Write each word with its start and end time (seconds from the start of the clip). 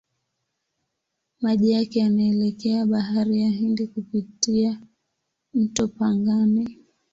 Maji 1.41 1.71
yake 1.71 1.99
yanaelekea 1.99 2.85
Bahari 2.85 3.41
ya 3.41 3.49
Hindi 3.49 3.87
kupitia 3.87 4.81
mto 5.53 5.87
Pangani. 5.87 6.77